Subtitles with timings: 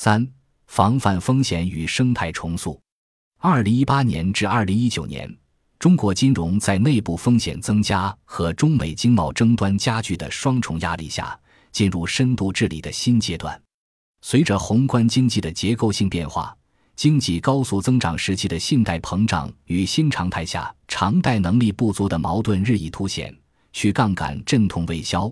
[0.00, 0.24] 三、
[0.68, 2.80] 防范风险与生态重塑。
[3.40, 5.28] 二零一八年至二零一九年，
[5.76, 11.36] 中国金融在内部风险增加和中美经贸争端加剧的双重压力下，
[11.72, 13.60] 进入深度治理的新阶段。
[14.22, 16.56] 随着宏观经济的结构性变化，
[16.94, 23.36] 经济高速增长时期的信贷膨胀与新常态下偿贷能力不足的矛盾日益凸显，
[23.72, 25.28] 去杠杆阵痛未消，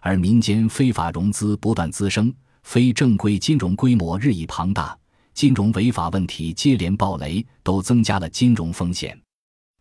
[0.00, 4.96] 而民间非法融资不断滋生，非正规金融规模日益庞大，
[5.34, 9.18] 金融违法问题接连爆雷，都增加了金融风险。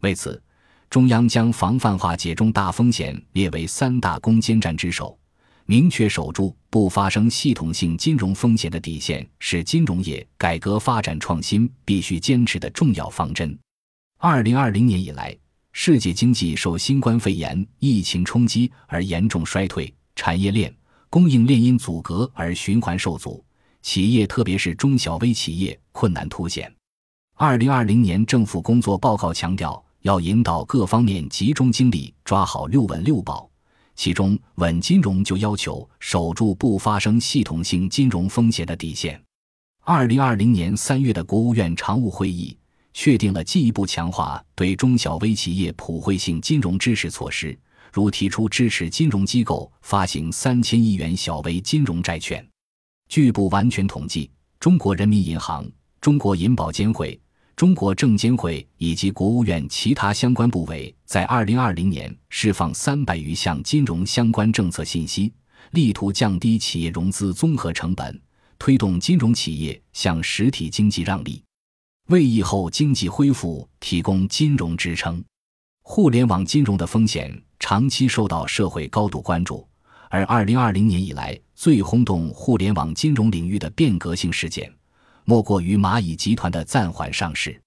[0.02, 0.42] 为此，
[0.90, 5.18] 中央将防范化解中大风险列为三大攻坚战之首。
[5.66, 13.56] 明确守住不发生系统性金融风险的底线，是金融业改革发展创新必须坚持的重要方针。
[14.18, 15.38] 二零二零年以来，
[15.72, 20.74] 世界经济受新冠肺炎疫情冲击而严重衰退，产业链、
[21.10, 23.44] 供应链因阻隔而循环受阻，
[23.82, 26.72] 企业特别是中小微企业困难凸显。
[27.36, 33.50] 二零二零年政府工作报告强调，要引导各方面集中精力抓好“六稳六保”。
[33.96, 39.20] 其中，稳金融就要求守住不发生系统性金融风险的底线。
[39.84, 42.56] 二零二零年三月的国务院常务会议
[42.94, 47.58] 确定了进一步强化对中小微企业普惠性金融支持措施，
[47.92, 52.46] 如提出支持金融机构发行三千亿元小微金融债券。
[53.08, 57.20] 据不完全统计，中国人民银行、中国银保监会。
[57.56, 65.34] 中国证监会以及国务院其他相关部委在二零二零年释放三百余项金融相关政策信息，
[65.72, 68.18] 力图降低企业融资综合成本，
[68.58, 71.44] 推动金融企业向实体经济让利，
[72.08, 75.22] 为疫后经济恢复提供金融支撑。
[75.82, 79.68] 互联网金融的风险长期受到社会高度关注，
[80.10, 84.74] 而二零二零年以来最轰动互联网金融领域的变革性事件。
[85.26, 87.62] 莫过于蚂蚁集团的暂缓上市。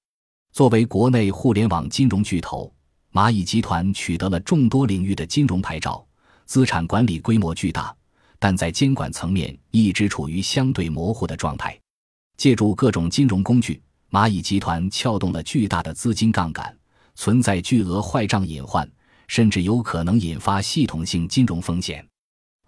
[0.52, 2.72] 作为国内互联网金融巨头，
[3.12, 6.04] 蚂蚁集团取得了众多领域的金融牌照，
[6.44, 7.94] 资产管理规模巨大，
[8.38, 11.78] 但在监管层面一直处于相对模糊的状态。
[12.36, 13.80] 借助各种金融工具，
[14.10, 16.76] 蚂蚁集团撬动了巨大的资金杠杆，
[17.14, 18.90] 存在巨额坏账隐患，
[19.32, 22.06] 甚至有可能引发系统性金融风险。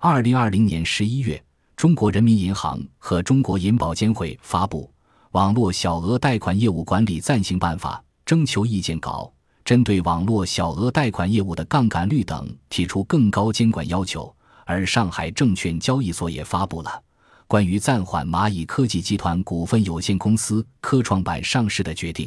[0.00, 1.38] 二零二零年十一月。
[1.76, 4.90] 中国人民银行和中国银保监会发布
[5.32, 9.30] 《网络小额贷款业务管理暂行办法》征求意见稿，
[9.62, 14.34] 针对网络小额贷款业务的杠杆率等提出更高监管要求。
[14.64, 16.88] 而上海证券交易所也发布了
[17.46, 22.26] 《关于暂缓蚂蚁科技集团股份有限公司科创板上市的决定》。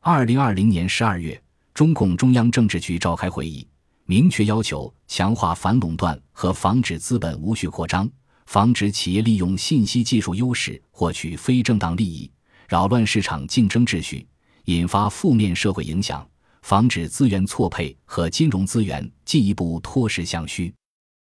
[0.00, 1.40] 二零二零年十二月，
[1.74, 3.66] 中共中央政治局召开会议，
[4.04, 8.08] 明确要求强化反垄断和防止资本无序扩张。
[8.44, 12.30] 防止企业利用信息技术优势获取非正当利益，
[12.68, 14.26] 扰乱市场竞争秩序，
[14.66, 16.20] 引发负面社会影响；
[16.60, 20.74] 防止资源错配和金融资源进一步脱实向虚。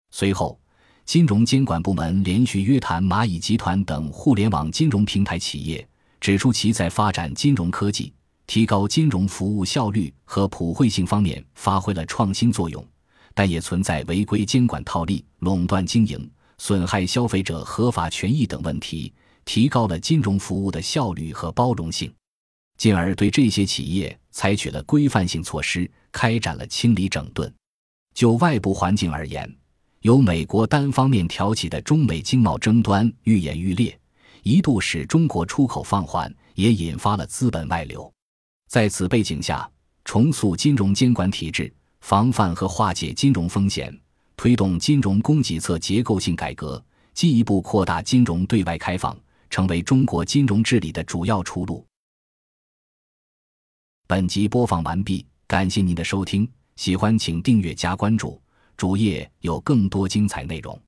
[0.10, 0.60] 随后，
[1.06, 5.88] 金融监管部门连续约谈蚂蚁集团等互联网金融平台企业，
[6.20, 8.12] 指出其在发展金融科技、
[8.54, 12.86] 提高金融服务效率和普惠性方面发挥了创新作用，
[13.34, 16.30] 但也存在违规监管套利、垄断经营。
[16.58, 19.14] 损害消费者合法权益等问题，
[19.46, 22.14] 提高了金融服务的效率和包容性，
[22.78, 27.50] 进而对这些企业采取了规范性措施，开展了清理整顿。
[28.14, 29.50] 就外部环境而言，
[30.02, 33.98] 由美国单方面挑起的中美经贸争端愈演愈烈，
[34.44, 38.12] 一度使中国出口放缓，也引发了资本外流。
[38.72, 39.70] 在此背景下，
[40.06, 43.94] 重塑金融监管体制，防范和化解金融风险。
[44.38, 46.82] 推动金融供给侧结构性改革，
[47.14, 49.14] 进一步扩大金融对外开放，
[49.50, 51.86] 成为中国金融治理的主要出路。
[54.08, 58.42] 本集播放完毕，感谢您的收听，喜欢请订阅加关注，
[58.78, 60.82] 主页有更多精彩内容。